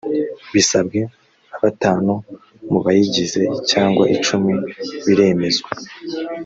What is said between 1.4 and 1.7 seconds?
na